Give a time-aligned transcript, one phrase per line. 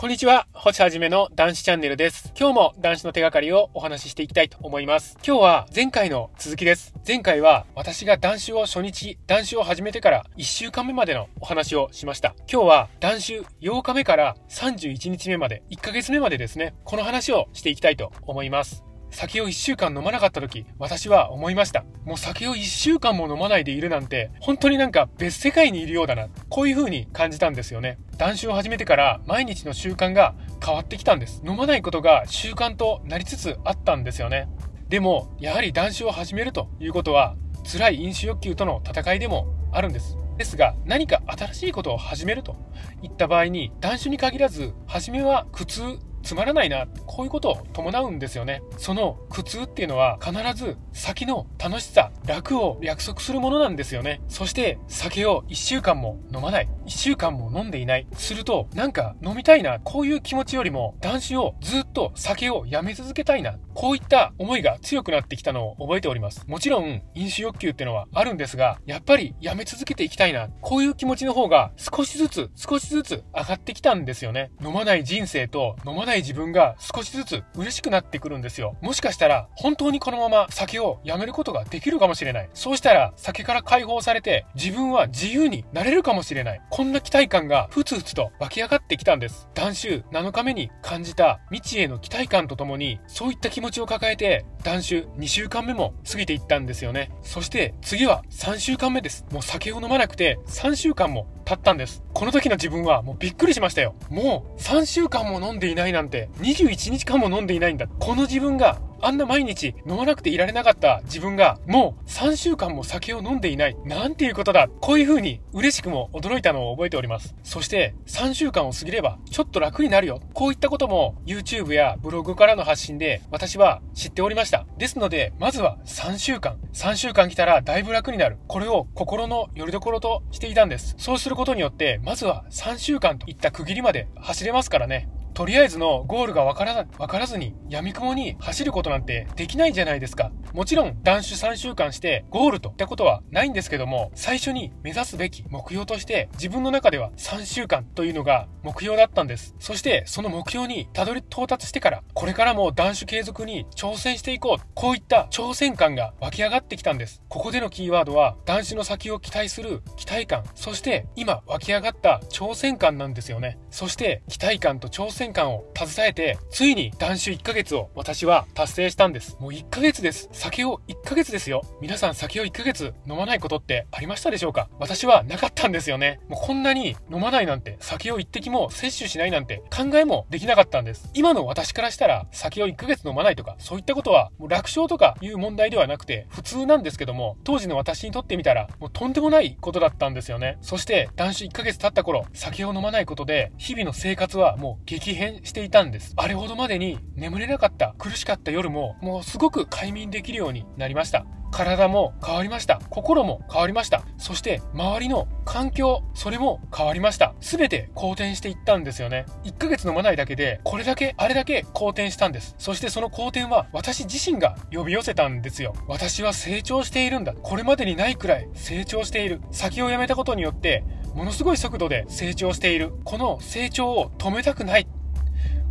[0.00, 2.32] こんにちは、星はじめの男子チャンネルです。
[2.38, 5.18] 今日も男子の手がかりをお話ししていきたいと思います。
[5.26, 6.94] 今日は前回の続きです。
[7.04, 12.36] 前回は私が男子を初日、男子を始めてから1週間目までのお話をしました。
[12.48, 18.84] 今日は男子8日目から31日目まで、1ヶ月目までですね、この話をしていきたいと思います。
[19.10, 21.84] 酒を1週間飲まなかった時、私は思いました。
[22.04, 26.28] もう酒を1週間も飲まないでいるなんて、本当になんか別世界にいるようだな。
[26.58, 28.00] こういう風に感じたんですよね。
[28.16, 31.40] 断酒を始めてから毎日の習慣が変わってきたんです。
[31.46, 34.48] 飲まないことが習慣となりつつあったんですよね。
[34.88, 40.16] でも、やはり断酒を始めるということは、辛い飲酒欲求との戦いでもあるんです。
[40.36, 42.56] ですが、何か新しいことを始めると
[43.02, 45.82] いった場合に、断酒に限らず、初めは苦痛
[46.28, 48.62] つまらないな、こういうことを伴うんですよね。
[48.76, 54.20] その苦痛っていうのは必ず先の楽しさ、楽を約束するものなんですよね。
[54.28, 56.68] そして酒を1週間も飲まない。
[56.84, 58.06] 1週間も飲んでいない。
[58.12, 63.56] すると、なんか飲みたいな、こういう気持ちよりも男子をずっと酒をやめ続けたいな。
[63.72, 66.44] こういった思いが強くなってきたのを覚えております。
[66.46, 70.48] もちろん飲酒欲求ってのはあるんですが、やっぱりやめ続けていきたいな。
[70.60, 74.50] こういう気持ちの方が少しずつ少しずつ上がってきたんですよね。
[74.62, 78.76] 飲まない人生と飲まない自分が少しずつ嬉しくなってくるんですよ。
[78.80, 82.48] もしかしたら、本当にこのまま酒をやめることができるかもしれない。
[82.54, 86.60] そうしたら、酒から解放されて、自分は自由になれるかもしれない。
[86.70, 89.48] こんな期待感がふつふつと湧き上がってきたんです。
[89.54, 97.10] 断酒7日目に感じた未知への期待感とともに、そういった気持ちを抱えて、断酒2週間目も過ぎていったんですよね。
[97.22, 99.24] そして次は3週間目です。
[99.32, 102.02] もう酒を飲まなくて3週間も経ったんです。
[102.12, 103.94] この時の自分はもうびっくりしましたよ。
[104.10, 107.86] もう3週間も飲んでいないなんて、21日間も飲んでいないんだ。
[107.98, 113.76] この自分があんな毎日飲まなくていられなかった自分が、もう3週間も酒を飲んでいない。
[113.84, 114.68] なんていうことだ。
[114.80, 117.34] こういう風に嬉しくも驚いたのを覚えております。
[117.42, 120.20] そして3週間を過ぎれば、ちょっと楽になるよ。
[120.34, 124.66] こういったことも YouTube やブログからの発信で私は知っておりました。
[124.76, 126.58] ですので、まずは3週間。
[126.72, 128.38] 3週間来たらだいぶ楽になる。
[128.46, 130.94] これを心の拠り所としていたんです。
[130.98, 135.08] そうすることによって、まずは3週間といった区切りまで走れますからね。
[135.38, 140.32] とりあえずのゴールがわからわからずに闇雲に走ることなんてできないじゃないですか。
[140.52, 149.54] もちろん断酒3週間してゴールといったことはないんですけども、最初に目指すべき目標として自分の中では3週間というのが目標だったんです。
[149.60, 154.66] そしてその目標にたどり到達してから、これからも断酒継続に挑戦していこう。
[154.74, 157.22] こういった挑戦感が湧き上がってきたんです。
[157.28, 163.56] ここでのキーワードは断酒の先を期待する期待感、そして今湧き上がった挑戦感なんですよね。
[163.70, 169.36] そして期待感と挑戦年間を携えて、ついに断酒1ヶ月を私は達成したんです。
[169.38, 170.30] もう1ヶ月です。
[170.32, 171.62] 酒を1ヶ月ですよ。
[171.82, 174.70] 皆さん酒を1ヶ月飲まないことってありましたでしょうか？
[174.78, 176.20] 私はなかったんですよね。
[176.28, 181.10] もうこんなに飲まないなんて、酒を1滴も摂取しないなんて考えもできなかったんです。
[181.12, 190.56] 今の私からしたら酒を1ヶ月飲まないとか、そういったことはもう楽勝とかいう問題ではなくて普通なんですけども、当時の私にとってみたらもうとんでもないことだったんですよね。
[190.62, 196.14] そして断酒1ヶ月経った頃、酒を飲まないことで日々の生活はもう激変変していたんです。
[196.16, 201.26] あれほどまでに眠れなかった、苦しかった夜も、もうすごく快眠できるようになりました。
[201.50, 202.80] 体も変わりました。
[202.90, 204.04] 心も変わりました。
[204.18, 207.34] そして周りの環境、それも変わりました。
[207.40, 209.26] すべて好転していったんですよね。
[209.44, 212.54] 1ヶ月飲まないだけで、これだけ、あれだけ好転したんです。
[212.58, 215.74] そしてその好転は私自身が呼び寄せたんですよ。
[215.86, 217.32] 私は成長しているんだ。
[217.32, 219.40] これまでにないくらい成長している。
[219.50, 222.92] 先をやめたことによって、ものすごい速度で成長している。
[223.04, 224.86] この成長を止めたくない。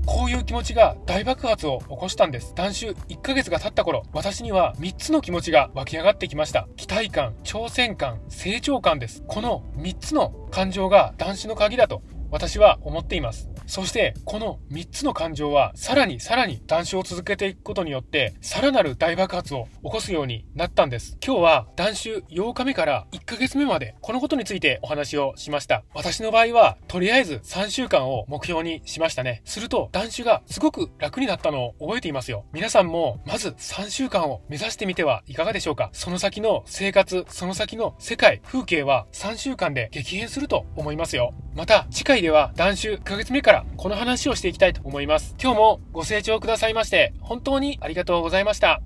[0.08, 2.56] こういう気持ちが大爆発を起こしたんです。
[2.56, 6.70] 断酒1ヶ月が経った頃、私には3つの気持ちが湧き上がってきました。
[6.78, 9.22] 期待感、挑戦感、成長感です。
[9.28, 12.02] この3つの感情が断酒の鍵だと
[12.32, 13.50] 私は思っています。
[13.68, 21.18] そして、この3つの感情は、さらにさらに断酒を続けていくことによって、さらなる大爆発を起こすようになったんです。
[21.24, 25.84] 今日は断酒8日目から1ヶ月目まで、このことについてお話をしました。
[25.94, 29.42] 私の場合は、とりあえず3週間を目標にしましたね。
[29.44, 32.46] すると、断酒がすごく楽になったのを覚えていますよ。
[32.54, 41.34] 皆さんも、まず3週間を目指してみてはいかがでしょうかその先の生活、その先の世界、風景は3週間で激変すると思いますよ。
[41.54, 45.36] また、次回回では断酒1ヶ月目からこの話をしていきたいと思います。
[45.42, 48.82] 今日もご清聴くださいまして、本当にありがとうございました。